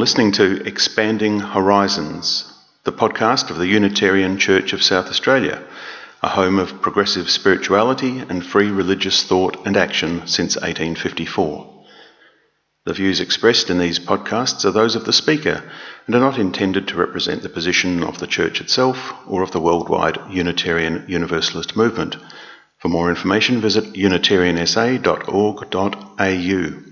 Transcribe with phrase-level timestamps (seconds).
[0.00, 2.50] Listening to Expanding Horizons,
[2.84, 5.62] the podcast of the Unitarian Church of South Australia,
[6.22, 11.84] a home of progressive spirituality and free religious thought and action since 1854.
[12.86, 15.70] The views expressed in these podcasts are those of the speaker
[16.06, 19.60] and are not intended to represent the position of the Church itself or of the
[19.60, 22.16] worldwide Unitarian Universalist movement.
[22.78, 26.89] For more information, visit unitariansa.org.au.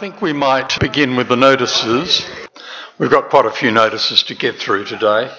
[0.00, 2.26] think we might begin with the notices.
[2.96, 5.30] We've got quite a few notices to get through today.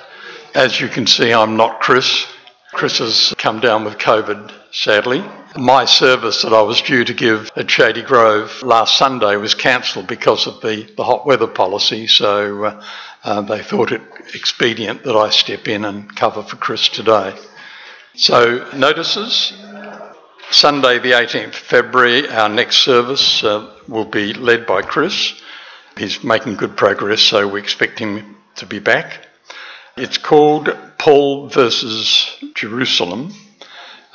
[0.53, 2.27] As you can see, I'm not Chris.
[2.71, 5.23] Chris has come down with COVID, sadly.
[5.55, 10.05] My service that I was due to give at Shady Grove last Sunday was cancelled
[10.05, 12.85] because of the, the hot weather policy, so uh,
[13.23, 14.03] uh, they thought it
[14.35, 17.35] expedient that I step in and cover for Chris today.
[18.13, 19.53] So, notices.
[20.53, 25.41] Sunday, the 18th February, our next service uh, will be led by Chris.
[25.97, 29.27] He's making good progress, so we expect him to be back.
[29.95, 33.33] It's called Paul versus Jerusalem,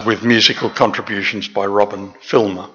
[0.04, 2.68] with musical contributions by Robin Filmer.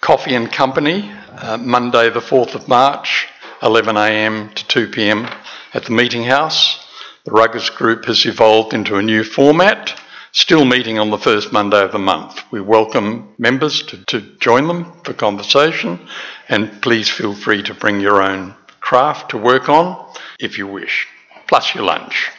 [0.00, 3.28] Coffee and Company, uh, Monday, the 4th of March,
[3.60, 5.30] 11am to 2pm
[5.74, 6.86] at the Meeting House.
[7.26, 9.99] The Ruggers Group has evolved into a new format
[10.32, 12.42] still meeting on the first Monday of the month.
[12.50, 15.98] We welcome members to, to join them for conversation,
[16.48, 21.06] and please feel free to bring your own craft to work on if you wish,
[21.46, 22.30] plus your lunch.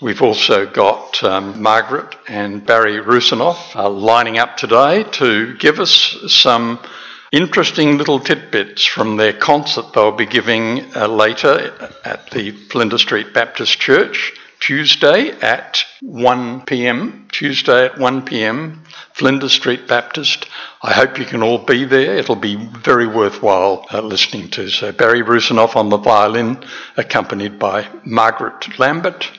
[0.00, 6.16] We've also got um, Margaret and Barry Rusinoff uh, lining up today to give us
[6.28, 6.78] some
[7.32, 13.32] interesting little tidbits from their concert they'll be giving uh, later at the Flinders Street
[13.32, 17.28] Baptist Church Tuesday at 1 pm.
[17.30, 20.46] Tuesday at 1 pm, Flinders Street Baptist.
[20.82, 22.16] I hope you can all be there.
[22.16, 24.68] It'll be very worthwhile uh, listening to.
[24.68, 26.64] So, Barry Rusinoff on the violin,
[26.96, 29.30] accompanied by Margaret Lambert.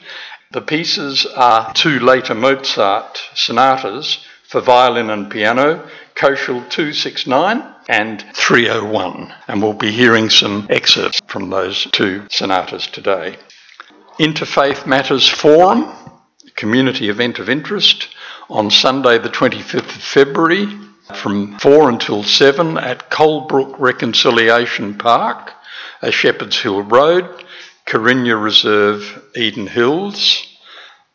[0.51, 9.33] The pieces are two later Mozart sonatas for violin and piano, Köchel 269 and 301.
[9.47, 13.37] And we'll be hearing some excerpts from those two sonatas today.
[14.19, 15.93] Interfaith Matters Forum,
[16.55, 18.07] community event of interest,
[18.49, 20.67] on Sunday, the 25th of February,
[21.13, 25.53] from 4 until 7 at Colebrook Reconciliation Park,
[26.09, 27.45] Shepherds Hill Road,
[27.85, 30.47] Carinya Reserve, Eden Hills.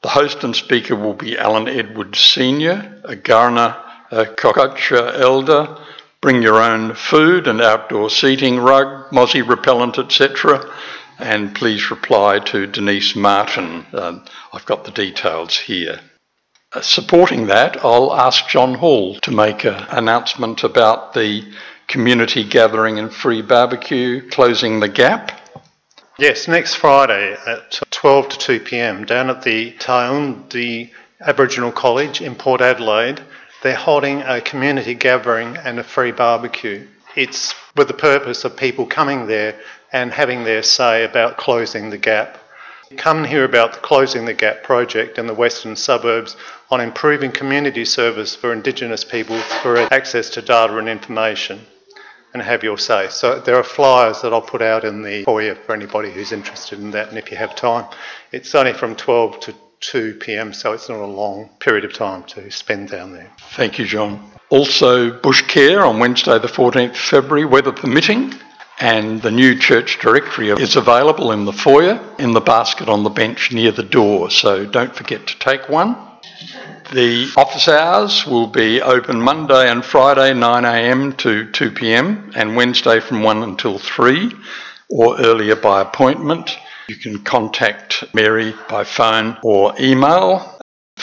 [0.02, 5.76] The host and speaker will be Alan Edwards Sr., a Kaurna a Kokatha elder.
[6.20, 10.72] Bring your own food and outdoor seating, rug, mozzie repellent, etc
[11.22, 13.86] and please reply to Denise Martin.
[13.92, 16.00] Um, I've got the details here.
[16.72, 21.44] Uh, supporting that, I'll ask John Hall to make an announcement about the
[21.86, 25.38] community gathering and free barbecue closing the gap.
[26.18, 30.90] Yes, next Friday at 12 to 2 pm down at the Tauondi
[31.20, 33.20] Aboriginal College in Port Adelaide,
[33.62, 36.86] they're holding a community gathering and a free barbecue.
[37.14, 39.58] It's with the purpose of people coming there
[39.92, 42.38] and having their say about closing the gap.
[42.96, 46.36] Come and hear about the Closing the Gap project in the western suburbs
[46.70, 51.60] on improving community service for Indigenous people for access to data and information
[52.34, 53.08] and have your say.
[53.08, 56.80] So there are flyers that I'll put out in the foyer for anybody who's interested
[56.80, 57.86] in that and if you have time.
[58.30, 62.24] It's only from 12 to 2 pm, so it's not a long period of time
[62.24, 63.30] to spend down there.
[63.52, 64.30] Thank you, John.
[64.48, 68.34] Also, Bush Care on Wednesday, the 14th February, weather permitting
[68.82, 73.10] and the new church directory is available in the foyer in the basket on the
[73.10, 75.96] bench near the door, so don't forget to take one.
[76.92, 83.22] The office hours will be open Monday and Friday 9am to 2pm and Wednesday from
[83.22, 84.32] 1 until 3
[84.88, 86.50] or earlier by appointment.
[86.88, 90.51] You can contact Mary by phone or email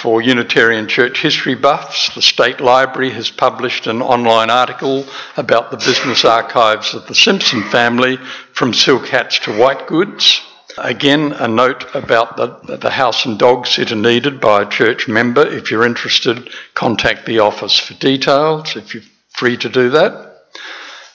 [0.01, 5.05] for Unitarian Church history buffs, the State Library has published an online article
[5.35, 8.17] about the business archives of the Simpson family
[8.53, 10.41] from silk hats to white goods.
[10.77, 15.45] Again, a note about the, the house and dog sitter needed by a church member.
[15.45, 20.45] If you're interested, contact the office for details if you're free to do that.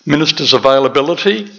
[0.05, 1.51] Ministers' availability.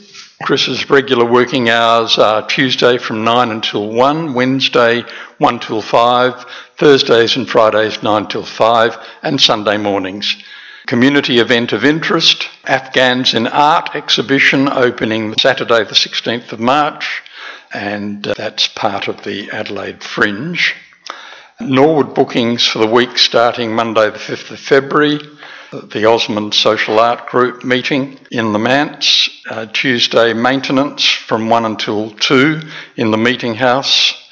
[0.44, 5.04] Chris's regular working hours are Tuesday from 9 until 1, Wednesday
[5.38, 6.46] 1 till 5,
[6.78, 10.36] Thursdays and Fridays 9 till 5, and Sunday mornings.
[10.88, 17.24] community event of interest, Afghans in Art exhibition opening Saturday the 16th of March,
[17.74, 20.76] and uh, that's part of the Adelaide Fringe.
[21.62, 25.20] Norwood bookings for the week starting Monday the 5th of February,
[25.72, 32.12] the Osmond Social Art Group meeting in the Manse, uh, Tuesday maintenance from 1 until
[32.12, 32.60] 2
[32.98, 34.25] in the Meeting House,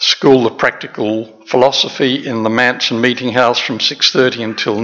[0.00, 4.76] School of Practical Philosophy in the Manson Meeting House from 6:30 until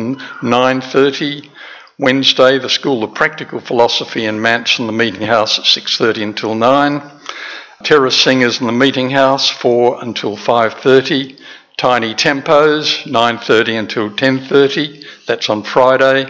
[0.43, 1.51] 9:30.
[2.01, 7.01] Wednesday, the School of Practical Philosophy in Manson, the Meeting House at 6:30 until 9.
[7.85, 11.37] Terrace Singers in the Meeting House 4 until 5:30.
[11.77, 15.05] Tiny Tempos 9:30 until 10:30.
[15.27, 16.27] That's on Friday.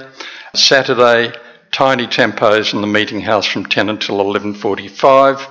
[0.54, 1.32] Saturday,
[1.72, 5.48] Tiny Tempos in the Meeting House from 10 until 11:45.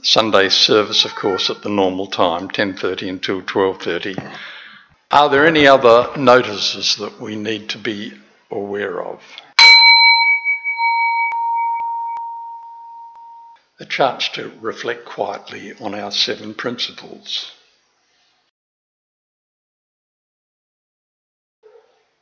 [0.00, 4.16] Sunday service, of course, at the normal time, 10:30 until 12:30.
[5.10, 8.14] Are there any other notices that we need to be
[8.50, 9.20] aware of?
[13.78, 17.52] A chance to reflect quietly on our seven principles.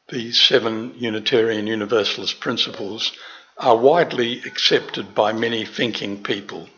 [0.09, 3.13] These seven Unitarian Universalist principles
[3.57, 6.69] are widely accepted by many thinking people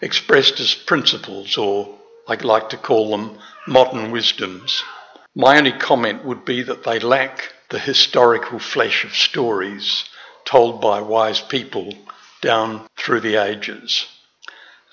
[0.00, 1.98] expressed as principles, or
[2.28, 4.82] I like to call them modern wisdoms.
[5.34, 10.04] My only comment would be that they lack the historical flesh of stories
[10.44, 11.92] told by wise people
[12.40, 14.06] down through the ages.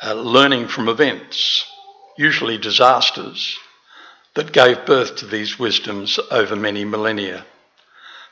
[0.03, 1.65] Uh, learning from events,
[2.17, 3.57] usually disasters,
[4.35, 7.43] that gave birth to these wisdoms over many millennia.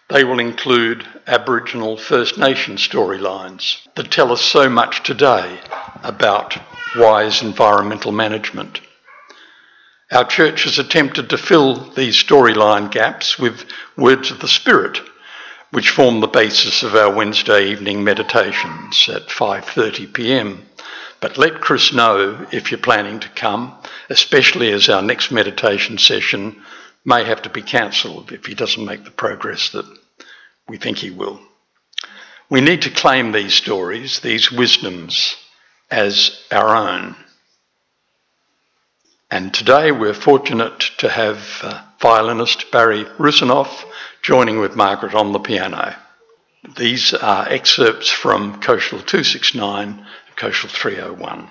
[0.08, 5.60] They will include Aboriginal First Nation storylines that tell us so much today
[6.04, 6.56] about
[6.96, 8.82] wise environmental management.
[10.12, 13.66] Our church has attempted to fill these storyline gaps with
[13.98, 15.02] words of the Spirit,
[15.72, 20.68] which form the basis of our Wednesday evening meditations at 5:30 p.m.
[21.20, 23.74] But let Chris know if you're planning to come,
[24.12, 26.62] especially as our next meditation session
[27.06, 29.86] may have to be cancelled if he doesn't make the progress that
[30.68, 31.40] we think he will.
[32.50, 35.36] We need to claim these stories, these wisdoms,
[35.90, 37.16] as our own.
[39.32, 43.84] And today we're fortunate to have uh, violinist Barry Rusinoff
[44.22, 45.96] joining with Margaret on the piano.
[46.78, 50.06] These are excerpts from Köchel 269 and
[50.36, 51.50] Köchel 301.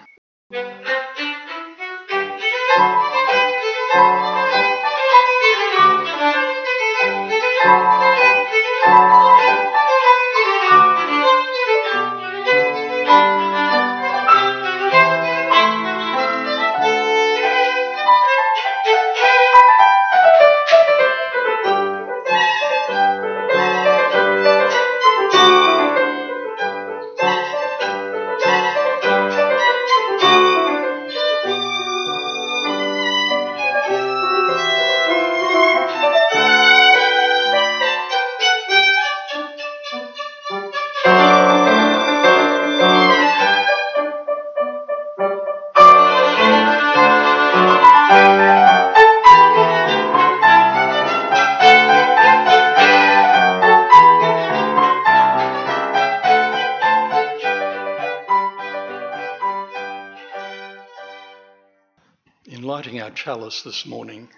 [63.14, 64.28] Chalice this morning,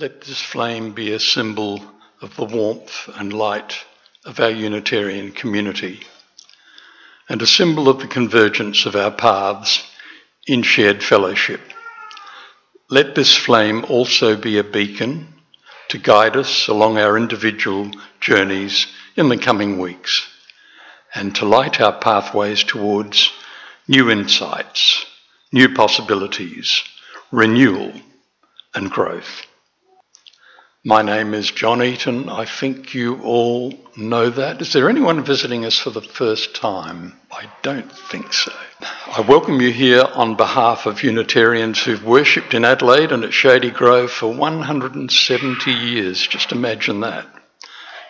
[0.00, 1.80] let this flame be a symbol
[2.20, 3.78] of the warmth and light
[4.24, 6.00] of our Unitarian community
[7.28, 9.88] and a symbol of the convergence of our paths
[10.48, 11.60] in shared fellowship.
[12.90, 15.28] Let this flame also be a beacon
[15.88, 20.26] to guide us along our individual journeys in the coming weeks
[21.14, 23.30] and to light our pathways towards
[23.86, 25.06] new insights,
[25.52, 26.82] new possibilities
[27.30, 27.92] renewal
[28.74, 29.46] and growth.
[30.84, 32.28] My name is John Eaton.
[32.28, 34.62] I think you all know that.
[34.62, 37.18] Is there anyone visiting us for the first time?
[37.32, 38.52] I don't think so.
[38.80, 43.72] I welcome you here on behalf of Unitarians who've worshipped in Adelaide and at Shady
[43.72, 46.24] Grove for 170 years.
[46.24, 47.26] Just imagine that.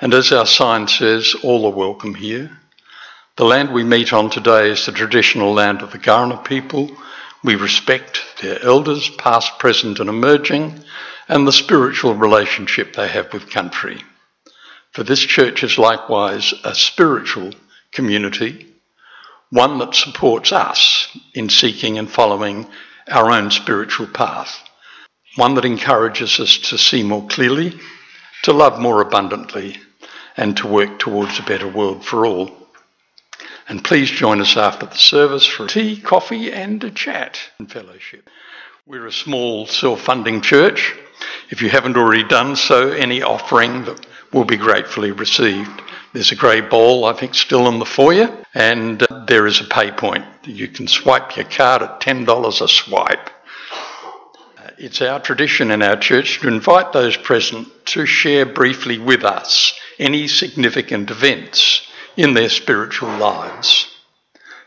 [0.02, 2.50] And as our sign says, all are welcome here.
[3.37, 6.90] The land we meet on today is the traditional land of the Kaurna people
[7.47, 10.83] we respect their elders, past, present, and emerging,
[11.29, 14.03] and the spiritual relationship they have with country.
[14.91, 17.53] For this church is likewise a spiritual
[17.93, 18.75] community,
[19.50, 22.67] one that supports us in seeking and following
[23.09, 24.59] our own spiritual path,
[25.37, 27.79] one that encourages us to see more clearly,
[28.43, 29.76] to love more abundantly,
[30.37, 32.65] and to work towards a better world for all.
[33.68, 38.30] And please join us after the service for tea, coffee, and a chat and fellowship.
[38.87, 40.94] We're a small self funding church.
[41.50, 45.82] If you haven't already done so, any offering that will be gratefully received.
[46.12, 49.64] There's a grey ball, I think, still in the foyer, and uh, there is a
[49.64, 50.25] pay point.
[50.44, 53.30] You can swipe your card at $10 a swipe.
[54.58, 59.25] Uh, it's our tradition in our church to invite those present to share briefly with
[59.25, 63.92] us any significant events in their spiritual lives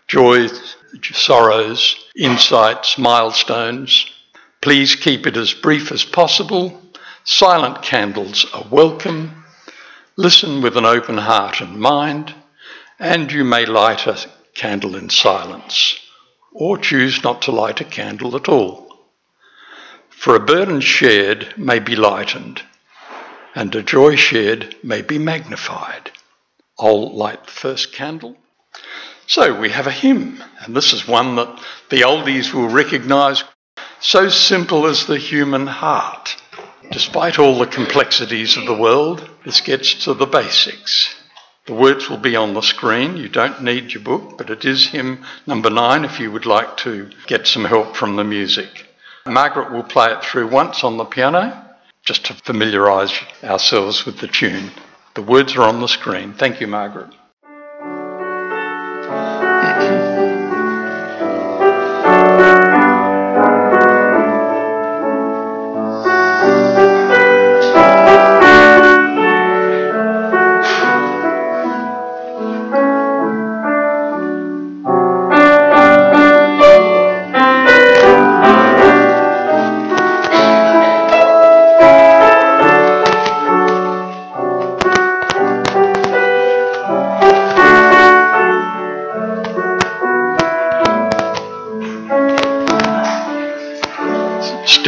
[0.09, 0.75] joys,
[1.13, 4.11] sorrows, insights, milestones.
[4.59, 6.81] Please keep it as brief as possible.
[7.23, 9.43] Silent candles are welcome.
[10.17, 12.33] Listen with an open heart and mind,
[12.97, 14.17] and you may light a
[14.55, 15.99] candle in silence,
[16.51, 18.97] or choose not to light a candle at all.
[20.09, 22.63] For a burden shared may be lightened,
[23.53, 26.11] and a joy shared may be magnified.
[26.79, 28.37] I'll light the first candle.
[29.27, 33.43] So we have a hymn, and this is one that the oldies will recognise.
[33.99, 36.35] So simple as the human heart.
[36.91, 41.15] Despite all the complexities of the world, this gets to the basics.
[41.67, 43.17] The words will be on the screen.
[43.17, 46.77] You don't need your book, but it is hymn number nine if you would like
[46.77, 48.87] to get some help from the music.
[49.27, 51.63] Margaret will play it through once on the piano,
[52.03, 54.71] just to familiarise ourselves with the tune.
[55.19, 56.31] The words are on the screen.
[56.31, 57.09] Thank you, Margaret.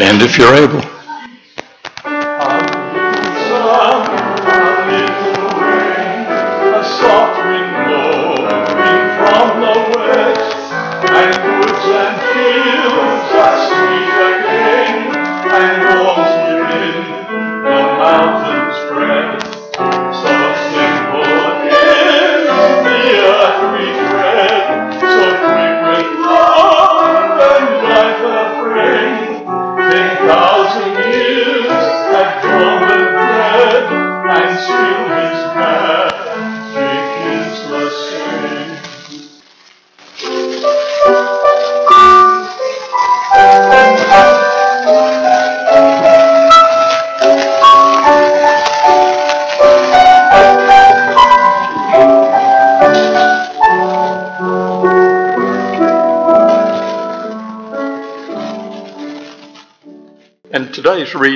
[0.02, 1.01] Stand if you're able.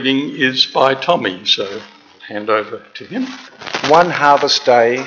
[0.05, 1.81] Reading is by Tommy, so
[2.27, 3.25] hand over to him.
[3.89, 5.03] One harvest day,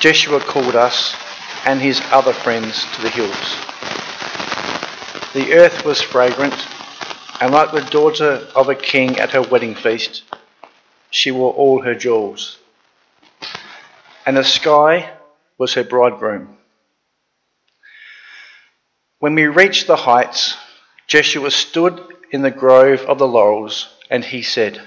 [0.00, 1.16] Jeshua called us
[1.64, 3.56] and his other friends to the hills.
[5.32, 6.54] The earth was fragrant,
[7.40, 10.24] and like the daughter of a king at her wedding feast,
[11.08, 12.58] she wore all her jewels.
[14.26, 15.10] And the sky
[15.56, 16.58] was her bridegroom.
[19.20, 20.54] When we reached the heights,
[21.06, 21.98] Jeshua stood
[22.30, 24.80] in the grove of the laurels, and he said,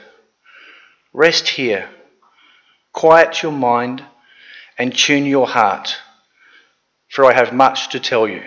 [1.14, 1.90] Rest here,
[2.94, 4.04] quiet your mind,
[4.78, 5.98] and tune your heart,
[7.10, 8.44] for I have much to tell you.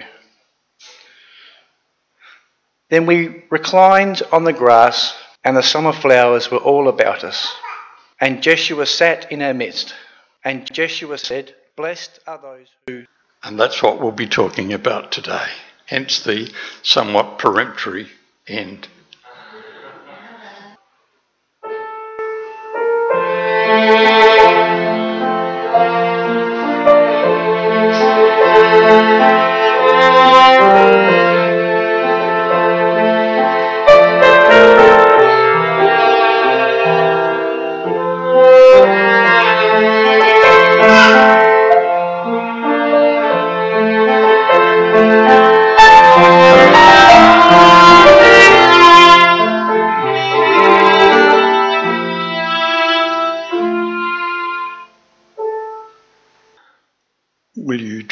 [2.91, 7.53] Then we reclined on the grass, and the summer flowers were all about us.
[8.21, 9.95] And Jeshua sat in our midst.
[10.45, 13.05] And Jeshua said, Blessed are those who.
[13.43, 15.49] And that's what we'll be talking about today,
[15.87, 18.09] hence the somewhat peremptory
[18.47, 18.89] end.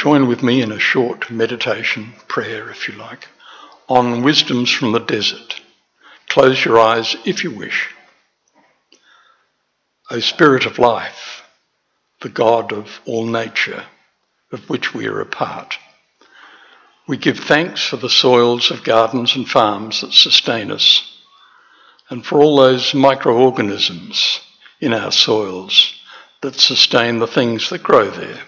[0.09, 3.29] With me in a short meditation prayer, if you like,
[3.89, 5.61] on wisdoms from the desert.
[6.29, 7.95] Close your eyes if you wish.
[10.11, 11.43] O Spirit of life,
[12.23, 13.85] the God of all nature,
[14.51, 15.77] of which we are a part.
[17.07, 21.19] We give thanks for the soils of gardens and farms that sustain us,
[22.09, 24.41] and for all those microorganisms
[24.81, 25.95] in our soils
[26.41, 28.43] that sustain the things that grow there,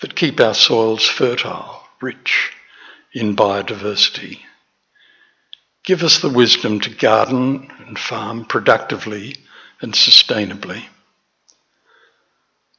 [0.00, 2.52] that keep our soils fertile, rich
[3.12, 4.40] in biodiversity.
[5.84, 9.36] Give us the wisdom to garden and farm productively
[9.80, 10.84] and sustainably.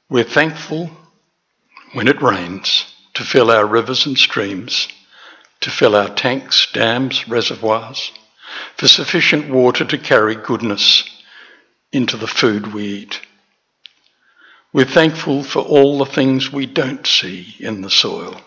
[0.10, 0.92] We're thankful
[1.94, 4.88] when it rains to fill our rivers and streams,
[5.62, 8.12] to fill our tanks, dams, reservoirs,
[8.78, 11.04] for sufficient water to carry goodness
[11.92, 13.22] into the food we eat.
[14.72, 18.40] We're thankful for all the things we don't see in the soil,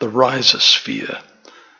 [0.00, 1.22] the rhizosphere,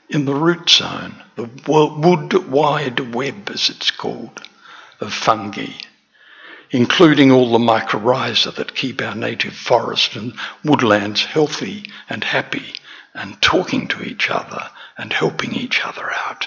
[0.09, 4.41] in the root zone, the wood wide web, as it's called,
[4.99, 5.73] of fungi,
[6.71, 10.33] including all the mycorrhiza that keep our native forest and
[10.65, 12.75] woodlands healthy and happy
[13.13, 16.47] and talking to each other and helping each other out.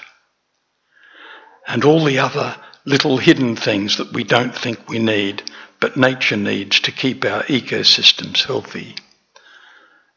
[1.68, 5.44] And all the other little hidden things that we don't think we need
[5.80, 8.96] but nature needs to keep our ecosystems healthy.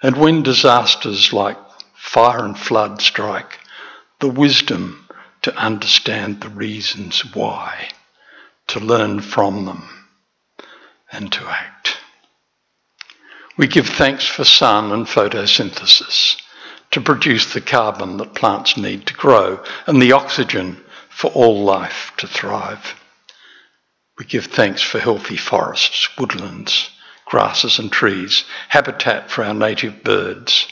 [0.02, 1.58] And when disasters like
[1.94, 3.60] fire and flood strike,
[4.20, 5.08] the wisdom
[5.42, 7.90] to understand the reasons why,
[8.68, 10.08] to learn from them,
[11.12, 11.98] and to act.
[13.58, 16.38] We give thanks for sun and photosynthesis
[16.92, 22.12] to produce the carbon that plants need to grow and the oxygen for all life
[22.18, 22.99] to thrive.
[24.20, 26.90] We give thanks for healthy forests, woodlands,
[27.26, 30.68] grasses and trees, habitat for our native birds,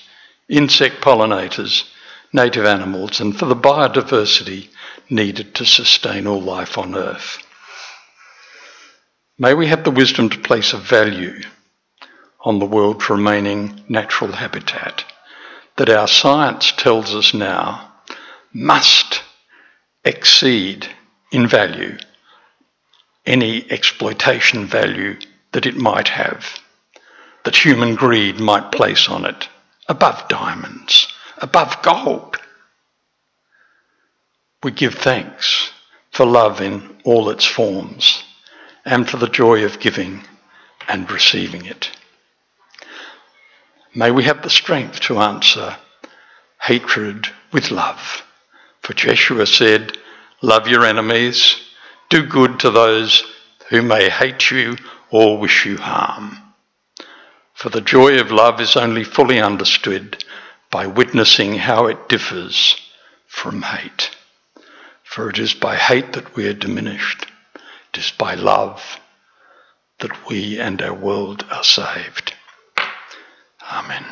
[0.49, 1.85] insect pollinators,
[2.33, 4.67] native animals, and for the biodiversity
[5.09, 7.41] needed to sustain all life on Earth.
[9.39, 11.39] May we have the wisdom to place a value
[12.41, 15.05] on the world's remaining natural habitat
[15.77, 17.93] that our science tells us now
[18.51, 19.23] must
[20.03, 20.87] exceed
[21.31, 21.97] in value
[23.27, 25.19] any exploitation value
[25.51, 26.59] that it might have,
[27.43, 29.49] that human greed might place on it,
[29.87, 32.37] above diamonds, above gold.
[34.63, 35.71] We give thanks
[36.11, 38.23] for love in all its forms
[38.85, 40.23] and for the joy of giving
[40.87, 41.91] and receiving it.
[43.93, 45.75] May we have the strength to answer
[46.61, 48.23] hatred with love.
[48.81, 49.97] For Jeshua said,
[50.41, 51.66] Love your enemies
[52.09, 53.23] do good to those
[53.69, 54.77] who may hate you
[55.09, 56.37] or wish you harm.
[57.53, 60.23] For the joy of love is only fully understood
[60.69, 62.79] by witnessing how it differs
[63.27, 64.11] from hate.
[65.03, 67.25] For it is by hate that we are diminished,
[67.93, 68.99] it is by love
[69.99, 72.33] that we and our world are saved.
[73.71, 74.05] Amen.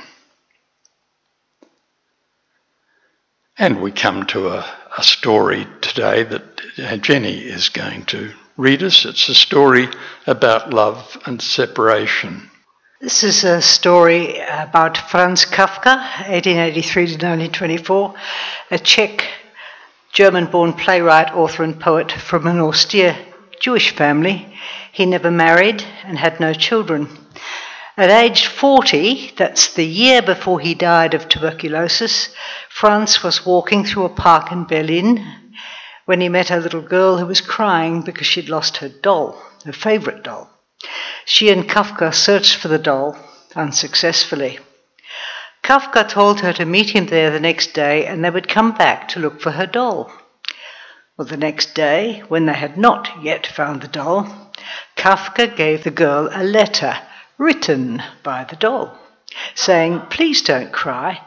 [3.58, 4.66] And we come to a,
[4.98, 9.06] a story today that Jenny is going to read us.
[9.06, 9.88] It's a story
[10.26, 12.50] about love and separation.
[13.02, 15.98] This is a story about Franz Kafka,
[16.30, 18.16] 1883 to 1924,
[18.72, 19.28] a Czech
[20.14, 23.18] German born playwright, author, and poet from an austere
[23.60, 24.58] Jewish family.
[24.94, 27.10] He never married and had no children.
[27.98, 32.28] At age 40, that's the year before he died of tuberculosis,
[32.68, 35.26] Franz was walking through a park in Berlin
[36.04, 39.72] when he met a little girl who was crying because she'd lost her doll, her
[39.72, 40.50] favourite doll.
[41.24, 43.18] She and Kafka searched for the doll
[43.56, 44.60] unsuccessfully.
[45.64, 49.08] Kafka told her to meet him there the next day and they would come back
[49.10, 50.12] to look for her doll.
[51.16, 54.52] Well, the next day, when they had not yet found the doll,
[54.98, 56.98] Kafka gave the girl a letter
[57.38, 58.98] written by the doll,
[59.54, 61.22] saying, Please don't cry.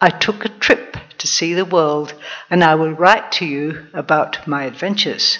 [0.00, 2.14] I took a trip to see the world,
[2.50, 5.38] and I will write to you about my adventures.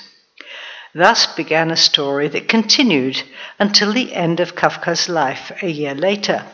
[0.95, 3.23] Thus began a story that continued
[3.59, 6.45] until the end of Kafka's life a year later.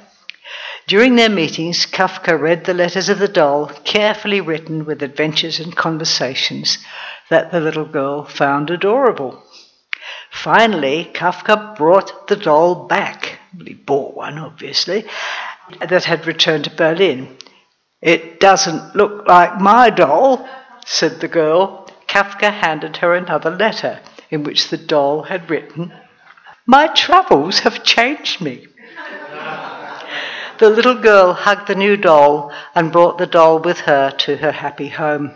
[0.88, 5.76] During their meetings, Kafka read the letters of the doll, carefully written with adventures and
[5.76, 6.78] conversations
[7.30, 9.44] that the little girl found adorable.
[10.30, 13.31] Finally, Kafka brought the doll back.
[13.64, 15.04] He bought one, obviously,
[15.80, 17.36] that had returned to Berlin.
[18.00, 20.48] It doesn't look like my doll,
[20.84, 21.88] said the girl.
[22.08, 25.92] Kafka handed her another letter in which the doll had written,
[26.66, 28.66] My travels have changed me.
[30.58, 34.52] The little girl hugged the new doll and brought the doll with her to her
[34.52, 35.32] happy home.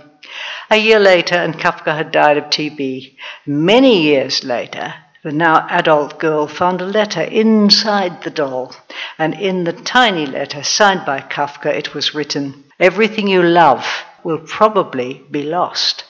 [0.71, 3.17] A year later, and Kafka had died of TB.
[3.47, 4.95] Many years later,
[5.27, 8.77] The now adult girl found a letter inside the doll,
[9.19, 14.39] and in the tiny letter signed by Kafka, it was written Everything you love will
[14.39, 16.05] probably be lost,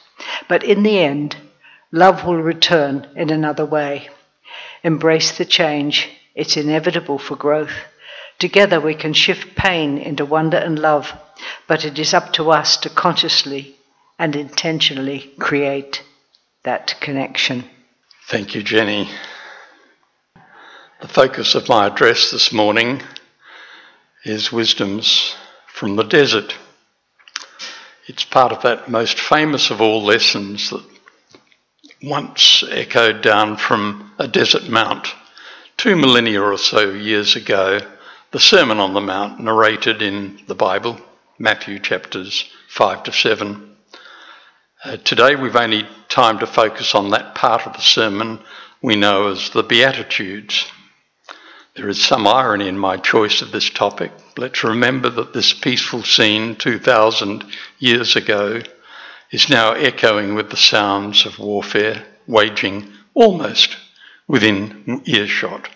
[0.49, 1.35] but in the end,
[1.91, 4.11] love will return in another way.
[4.83, 7.87] Embrace the change, it's inevitable for growth.
[8.39, 11.15] Together we can shift pain into wonder and love,
[11.67, 13.77] but it is up to us to consciously
[14.19, 16.03] and intentionally create
[16.65, 17.65] that connection.
[18.29, 19.09] Thank you, Jenny.
[21.01, 23.01] The focus of my address this morning
[24.25, 25.37] is wisdoms
[25.69, 26.53] from the desert.
[28.09, 30.85] It's part of that most famous of all lessons that
[32.03, 35.15] once echoed down from a desert mount
[35.77, 37.79] two millennia or so years ago,
[38.33, 41.01] the Sermon on the Mount narrated in the Bible,
[41.39, 43.76] Matthew chapters 5 to 7.
[44.85, 48.39] Uh, today we've only time to focus on that part of the sermon
[48.83, 50.71] we know as the Beatitudes.
[51.75, 54.13] There is some irony in my choice of this topic.
[54.37, 57.45] Let's remember that this peaceful scene 2,000
[57.79, 58.61] years ago
[59.33, 63.79] is now echoing with the sounds of warfare waging almost
[64.29, 65.71] within earshot.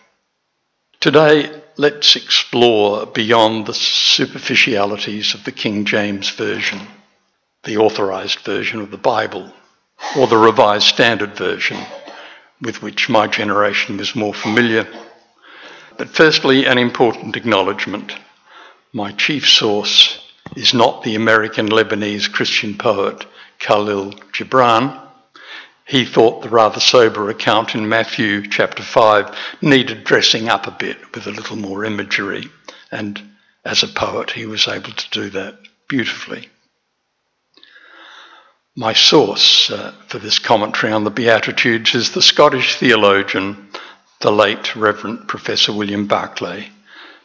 [1.01, 6.81] Today, let's explore beyond the superficialities of the King James Version,
[7.65, 9.53] the authorized version of the Bible,
[10.17, 11.79] or the Revised Standard Version,
[12.63, 14.87] with which my generation was more familiar.
[15.99, 18.15] But firstly, an important acknowledgement.
[18.93, 23.27] My chief source is not the American Lebanese Christian poet
[23.59, 24.99] Khalil Gibran.
[25.87, 31.15] He thought the rather sober account in Matthew chapter 5 needed dressing up a bit
[31.15, 32.49] with a little more imagery,
[32.91, 33.21] and
[33.65, 36.49] as a poet, he was able to do that beautifully.
[38.81, 43.69] My source uh, for this commentary on the Beatitudes is the Scottish theologian,
[44.21, 46.71] the late Reverend Professor William Barclay,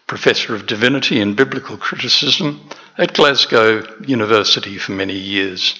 [0.06, 5.80] Professor of Divinity and Biblical Criticism at Glasgow University for many years.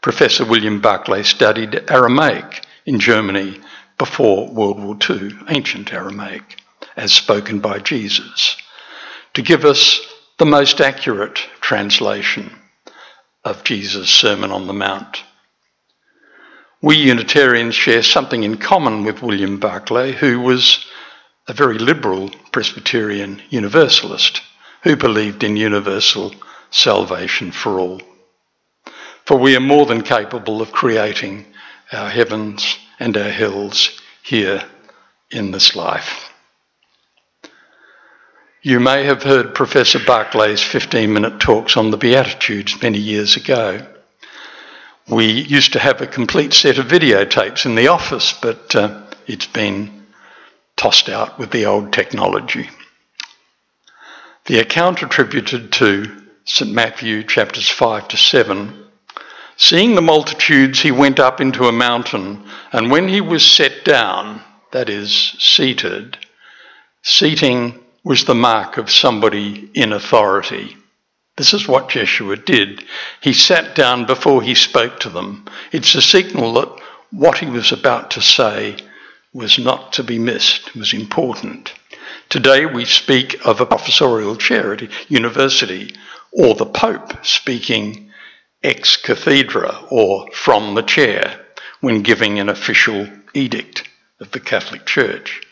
[0.00, 3.60] Professor William Barclay studied Aramaic in Germany
[3.98, 6.62] before World War II, ancient Aramaic,
[6.96, 8.56] as spoken by Jesus,
[9.34, 10.00] to give us
[10.38, 12.50] the most accurate translation
[13.44, 15.22] of Jesus' Sermon on the Mount.
[16.80, 20.84] We Unitarians share something in common with William Barclay, who was
[21.48, 24.42] a very liberal Presbyterian Universalist
[24.82, 26.34] who believed in universal
[26.70, 28.02] salvation for all.
[29.26, 31.46] For we are more than capable of creating
[31.92, 34.62] our heavens and our hills here
[35.30, 36.23] in this life.
[38.66, 43.86] You may have heard Professor Barclay's 15 minute talks on the Beatitudes many years ago.
[45.06, 49.46] We used to have a complete set of videotapes in the office, but uh, it's
[49.46, 50.06] been
[50.76, 52.70] tossed out with the old technology.
[54.46, 58.82] The account attributed to St Matthew chapters 5 to 7
[59.58, 64.40] Seeing the multitudes, he went up into a mountain, and when he was set down,
[64.72, 66.16] that is, seated,
[67.02, 70.76] seating was the mark of somebody in authority.
[71.36, 72.84] This is what Jeshua did.
[73.20, 75.46] He sat down before he spoke to them.
[75.72, 76.68] It's a signal that
[77.10, 78.76] what he was about to say
[79.32, 81.72] was not to be missed, was important.
[82.28, 85.94] Today we speak of a professorial chair at university,
[86.30, 88.10] or the Pope speaking
[88.62, 91.40] ex cathedra or from the chair
[91.80, 93.88] when giving an official edict
[94.20, 95.42] of the Catholic Church.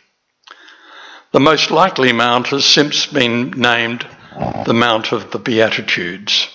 [1.33, 4.07] The most likely mount has since been named
[4.67, 6.47] the Mount of the Beatitudes.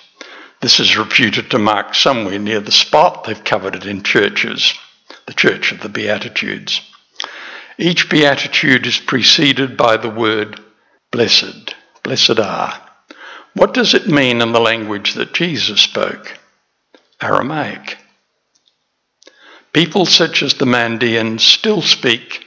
[0.62, 4.76] This is reputed to mark somewhere near the spot they've covered it in churches,
[5.26, 6.82] the Church of the Beatitudes.
[7.80, 10.62] Each beatitude is preceded by the word
[11.12, 12.80] blessed, blessed are.
[13.56, 16.38] What does it mean in the language that Jesus spoke?
[17.20, 17.98] Aramaic.
[19.74, 22.47] People such as the Mandeans still speak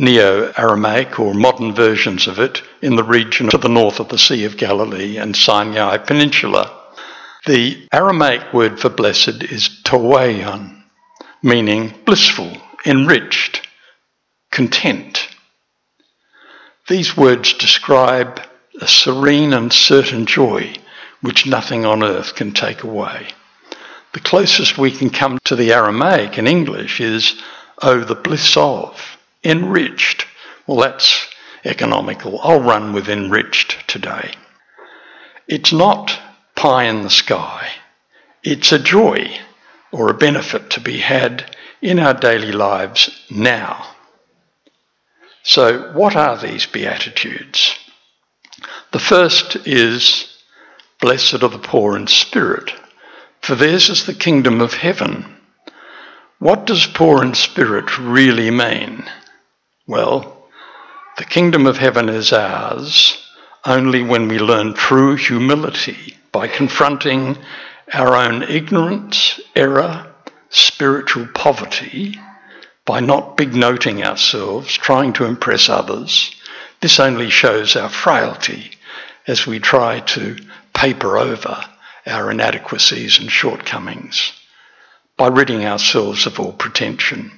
[0.00, 4.16] Neo Aramaic or modern versions of it in the region to the north of the
[4.16, 6.74] Sea of Galilee and Sinai Peninsula.
[7.44, 10.84] The Aramaic word for blessed is towayan,
[11.42, 12.50] meaning blissful,
[12.86, 13.68] enriched,
[14.50, 15.28] content.
[16.88, 18.40] These words describe
[18.80, 20.76] a serene and certain joy
[21.20, 23.28] which nothing on earth can take away.
[24.14, 27.38] The closest we can come to the Aramaic in English is,
[27.82, 30.26] oh, the bliss of, enriched.
[30.66, 31.28] Well, that's
[31.64, 32.40] economical.
[32.42, 34.32] I'll run with enriched today.
[35.48, 36.18] It's not
[36.54, 37.70] pie in the sky,
[38.42, 39.38] it's a joy
[39.92, 43.94] or a benefit to be had in our daily lives now.
[45.42, 47.76] So, what are these Beatitudes?
[48.92, 50.30] The first is
[51.00, 52.72] Blessed are the poor in spirit,
[53.40, 55.36] for theirs is the kingdom of heaven.
[56.38, 59.08] What does poor in spirit really mean?
[59.90, 60.46] Well,
[61.18, 63.26] the kingdom of heaven is ours
[63.64, 67.36] only when we learn true humility by confronting
[67.92, 70.06] our own ignorance, error,
[70.48, 72.20] spiritual poverty,
[72.84, 76.36] by not big noting ourselves, trying to impress others.
[76.80, 78.70] This only shows our frailty
[79.26, 80.36] as we try to
[80.72, 81.64] paper over
[82.06, 84.34] our inadequacies and shortcomings
[85.16, 87.32] by ridding ourselves of all pretension.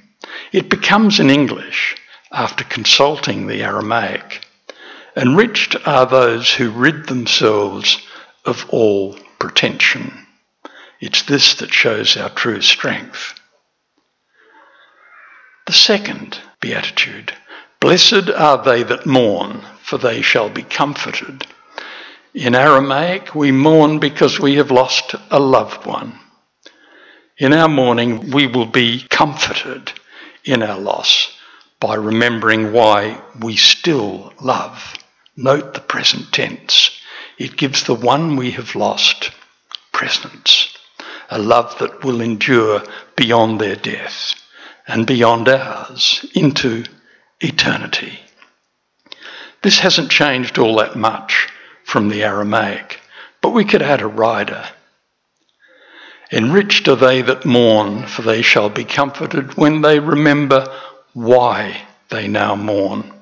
[0.52, 1.96] It becomes in English,
[2.32, 4.44] after consulting the Aramaic,
[5.16, 8.00] enriched are those who rid themselves
[8.44, 10.26] of all pretension.
[11.00, 13.34] It's this that shows our true strength.
[15.66, 17.32] The second beatitude
[17.82, 21.44] Blessed are they that mourn, for they shall be comforted.
[22.32, 26.16] In Aramaic, we mourn because we have lost a loved one.
[27.38, 29.90] In our mourning, we will be comforted
[30.44, 31.31] in our loss
[31.82, 34.94] by remembering why we still love.
[35.36, 36.96] Note the present tense.
[37.38, 39.32] It gives the one we have lost
[39.90, 40.78] presence,
[41.28, 42.84] a love that will endure
[43.16, 44.34] beyond their death
[44.86, 46.84] and beyond ours into
[47.40, 48.16] eternity.
[49.62, 51.48] This hasn't changed all that much
[51.82, 53.00] from the Aramaic,
[53.40, 54.68] but we could add a rider.
[56.30, 60.72] Enriched are they that mourn, for they shall be comforted when they remember
[61.14, 63.12] why they now mourn.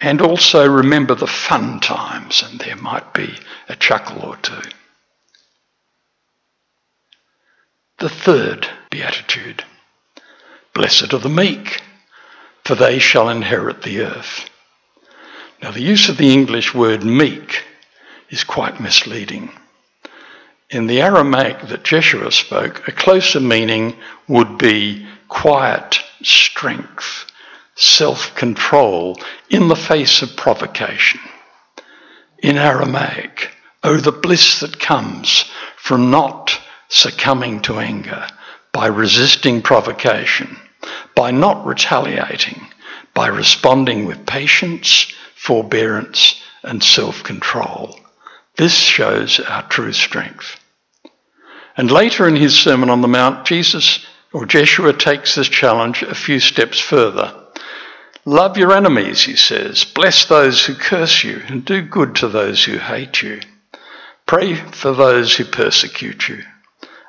[0.00, 3.34] And also remember the fun times, and there might be
[3.68, 4.62] a chuckle or two.
[7.98, 9.64] The third beatitude
[10.74, 11.82] Blessed are the meek,
[12.64, 14.50] for they shall inherit the earth.
[15.62, 17.62] Now, the use of the English word meek
[18.28, 19.50] is quite misleading.
[20.70, 27.26] In the Aramaic that Jeshua spoke, a closer meaning would be quiet strength,
[27.76, 29.18] self control
[29.50, 31.20] in the face of provocation.
[32.38, 33.50] In Aramaic,
[33.82, 35.44] oh, the bliss that comes
[35.76, 38.26] from not succumbing to anger,
[38.72, 40.56] by resisting provocation,
[41.14, 42.66] by not retaliating,
[43.14, 47.98] by responding with patience, forbearance, and self control.
[48.56, 50.60] This shows our true strength.
[51.76, 56.12] And later in his Sermon on the Mount, Jesus or Jeshua takes this challenge a
[56.12, 57.32] few steps further.
[58.24, 59.84] Love your enemies, he says.
[59.84, 63.40] Bless those who curse you, and do good to those who hate you.
[64.26, 66.42] Pray for those who persecute you.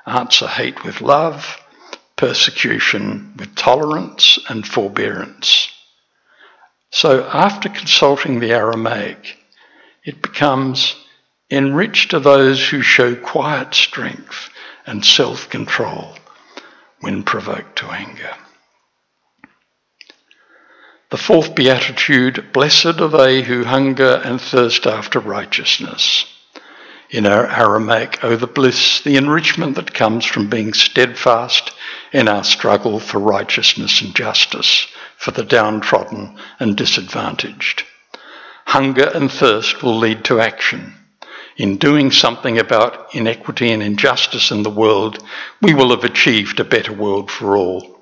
[0.06, 1.58] Answer hate with love,
[2.16, 5.70] persecution with tolerance and forbearance.
[6.92, 9.36] So after consulting the Aramaic,
[10.04, 10.96] it becomes
[11.50, 14.52] enriched to those who show quiet strength
[14.86, 16.16] and self control
[17.00, 18.36] when provoked to anger.
[21.12, 26.26] The fourth beatitude Blessed are they who hunger and thirst after righteousness.
[27.10, 31.72] In our Aramaic, oh, the bliss, the enrichment that comes from being steadfast
[32.12, 37.84] in our struggle for righteousness and justice for the downtrodden and disadvantaged.
[38.66, 40.96] Hunger and thirst will lead to action.
[41.58, 45.24] In doing something about inequity and injustice in the world,
[45.62, 48.02] we will have achieved a better world for all.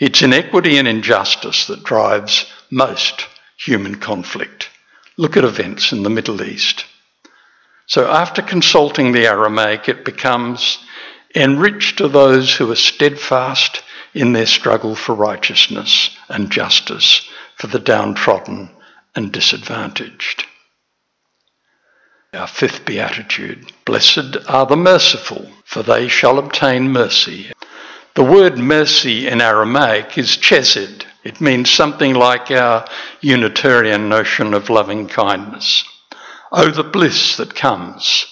[0.00, 4.70] It's inequity and injustice that drives most human conflict.
[5.16, 6.84] Look at events in the Middle East.
[7.86, 10.78] So, after consulting the Aramaic, it becomes
[11.34, 13.82] enriched to those who are steadfast
[14.14, 18.70] in their struggle for righteousness and justice for the downtrodden
[19.14, 20.44] and disadvantaged.
[22.34, 27.52] Our fifth beatitude Blessed are the merciful, for they shall obtain mercy.
[28.14, 31.04] The word mercy in Aramaic is chesed.
[31.22, 32.86] It means something like our
[33.20, 35.84] Unitarian notion of loving kindness.
[36.52, 38.26] Oh, the bliss that comes,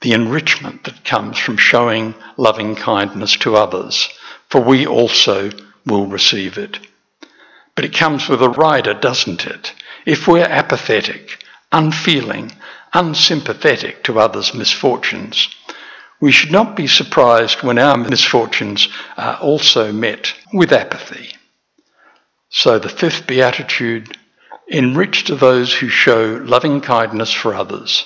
[0.00, 4.08] the enrichment that comes from showing loving kindness to others
[4.48, 5.50] for we also
[5.84, 6.78] will receive it.
[7.74, 9.72] But it comes with a rider, doesn't it?
[10.06, 11.35] If we're apathetic,
[11.72, 12.52] unfeeling,
[12.92, 15.48] unsympathetic to others' misfortunes,
[16.20, 21.30] we should not be surprised when our misfortunes are also met with apathy.
[22.48, 24.16] So the fifth beatitude
[24.70, 28.04] enriched those who show loving kindness for others,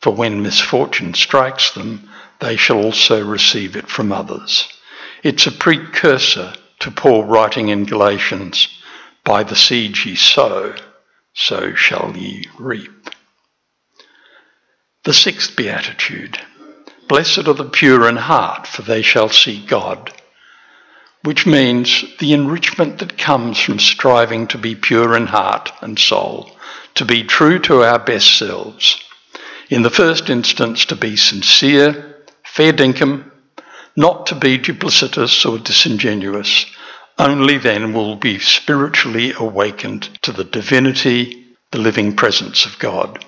[0.00, 2.08] for when misfortune strikes them,
[2.40, 4.68] they shall also receive it from others.
[5.22, 8.66] It's a precursor to Paul writing in Galatians
[9.24, 10.74] By the seed ye sow,
[11.34, 13.10] so shall ye reap.
[15.04, 16.38] The sixth beatitude
[17.12, 20.12] Blessed are the pure in heart, for they shall see God,
[21.24, 26.56] which means the enrichment that comes from striving to be pure in heart and soul,
[26.94, 28.98] to be true to our best selves.
[29.68, 33.30] In the first instance, to be sincere, fair dinkum,
[33.94, 36.64] not to be duplicitous or disingenuous.
[37.18, 43.24] Only then will be spiritually awakened to the divinity, the living presence of God.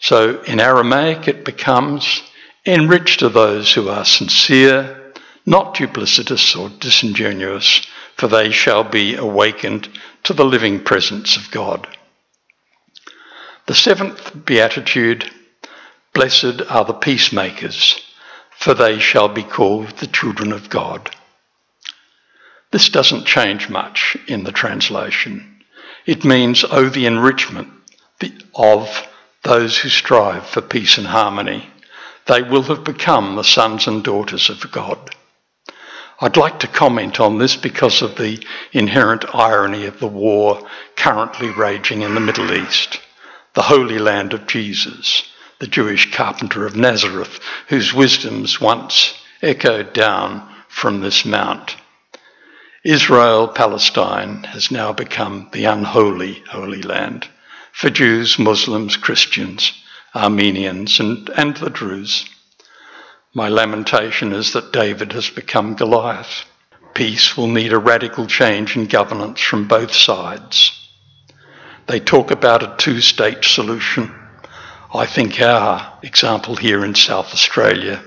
[0.00, 2.22] So in Aramaic it becomes
[2.66, 5.12] enriched to those who are sincere,
[5.46, 7.86] not duplicitous or disingenuous,
[8.16, 9.88] for they shall be awakened
[10.24, 11.86] to the living presence of God.
[13.66, 15.30] The seventh beatitude
[16.14, 18.00] Blessed are the peacemakers,
[18.56, 21.10] for they shall be called the children of God.
[22.74, 25.62] This doesn't change much in the translation.
[26.06, 27.68] It means, oh, the enrichment
[28.52, 29.06] of
[29.44, 31.68] those who strive for peace and harmony.
[32.26, 35.14] They will have become the sons and daughters of God.
[36.20, 41.50] I'd like to comment on this because of the inherent irony of the war currently
[41.50, 43.00] raging in the Middle East,
[43.52, 45.22] the holy land of Jesus,
[45.60, 51.76] the Jewish carpenter of Nazareth, whose wisdoms once echoed down from this mount.
[52.84, 57.26] Israel, Palestine, has now become the unholy Holy Land
[57.72, 59.72] for Jews, Muslims, Christians,
[60.14, 62.28] Armenians, and, and the Druze.
[63.32, 66.44] My lamentation is that David has become Goliath.
[66.92, 70.86] Peace will need a radical change in governance from both sides.
[71.86, 74.14] They talk about a two state solution.
[74.92, 78.04] I think our example here in South Australia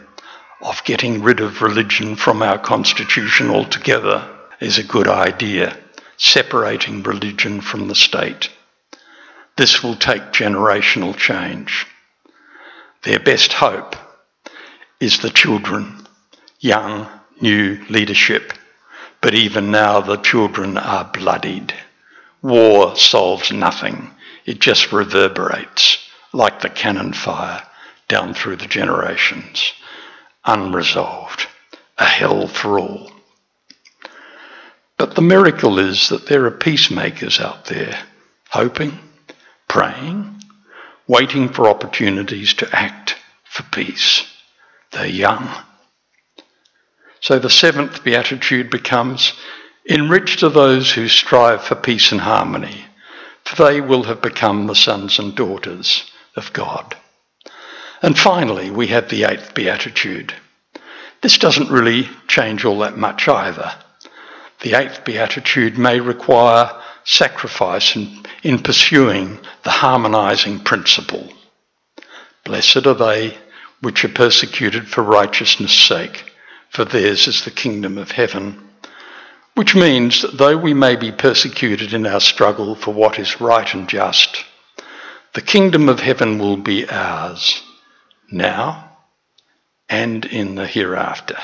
[0.61, 5.77] of getting rid of religion from our constitution altogether is a good idea,
[6.17, 8.49] separating religion from the state.
[9.55, 11.85] This will take generational change.
[13.03, 13.95] Their best hope
[14.99, 16.07] is the children,
[16.59, 17.07] young,
[17.41, 18.53] new leadership.
[19.21, 21.73] But even now, the children are bloodied.
[22.41, 24.11] War solves nothing,
[24.45, 25.97] it just reverberates
[26.33, 27.63] like the cannon fire
[28.07, 29.73] down through the generations.
[30.45, 31.47] Unresolved,
[31.97, 33.11] a hell for all.
[34.97, 37.99] But the miracle is that there are peacemakers out there,
[38.49, 38.97] hoping,
[39.67, 40.41] praying,
[41.07, 44.25] waiting for opportunities to act for peace.
[44.91, 45.49] They're young.
[47.19, 49.33] So the seventh beatitude becomes
[49.89, 52.85] enriched are those who strive for peace and harmony,
[53.45, 56.95] for they will have become the sons and daughters of God.
[58.01, 60.33] And finally, we have the eighth beatitude.
[61.21, 63.73] This doesn't really change all that much either.
[64.61, 66.71] The eighth beatitude may require
[67.03, 71.31] sacrifice in, in pursuing the harmonizing principle.
[72.43, 73.37] Blessed are they
[73.81, 76.31] which are persecuted for righteousness' sake,
[76.69, 78.67] for theirs is the kingdom of heaven.
[79.53, 83.71] Which means that though we may be persecuted in our struggle for what is right
[83.73, 84.43] and just,
[85.33, 87.61] the kingdom of heaven will be ours
[88.31, 88.97] now
[89.89, 91.37] and in the hereafter.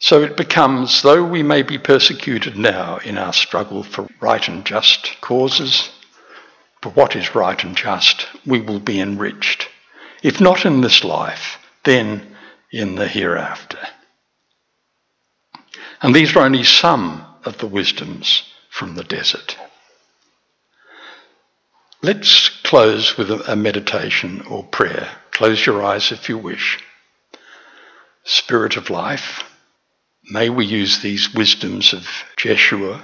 [0.00, 4.64] So it becomes, though we may be persecuted now in our struggle for right and
[4.64, 5.90] just causes,
[6.80, 9.68] for what is right and just, we will be enriched.
[10.22, 12.36] If not in this life, then
[12.70, 13.78] in the hereafter.
[16.00, 19.56] And these are only some of the wisdoms from the desert.
[22.02, 25.08] Let's close with a meditation or prayer.
[25.32, 26.78] Close your eyes if you wish.
[28.22, 29.42] Spirit of life,
[30.30, 32.06] May we use these wisdoms of
[32.36, 33.02] Jeshua,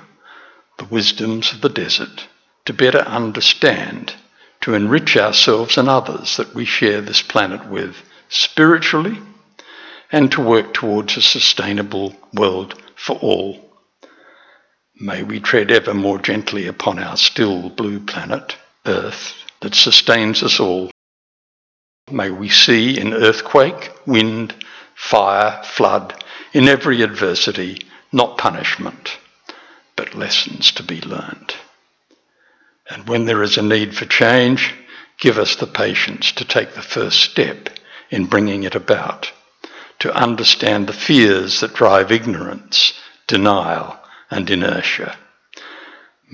[0.77, 2.27] the wisdoms of the desert,
[2.67, 4.15] to better understand,
[4.61, 7.97] to enrich ourselves and others that we share this planet with
[8.29, 9.19] spiritually,
[10.13, 13.73] and to work towards a sustainable world for all.
[15.01, 20.61] May we tread ever more gently upon our still blue planet, Earth, that sustains us
[20.61, 20.91] all.
[22.11, 24.55] May we see in earthquake, wind,
[24.95, 27.79] fire, flood, in every adversity,
[28.13, 29.19] not punishment,
[29.97, 31.55] but lessons to be learned.
[32.89, 34.75] And when there is a need for change,
[35.19, 37.71] give us the patience to take the first step
[38.11, 39.33] in bringing it about,
[40.01, 42.93] to understand the fears that drive ignorance,
[43.27, 43.99] denial,
[44.31, 45.17] and inertia.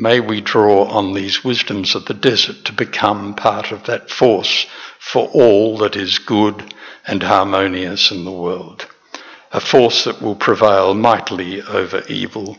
[0.01, 4.67] May we draw on these wisdoms of the desert to become part of that force
[4.99, 6.75] for all that is good
[7.07, 8.87] and harmonious in the world
[9.53, 12.57] a force that will prevail mightily over evil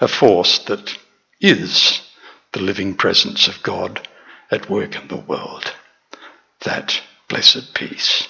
[0.00, 0.96] a force that
[1.40, 2.00] is
[2.52, 4.08] the living presence of God
[4.50, 5.72] at work in the world.
[6.64, 8.28] That blessed peace.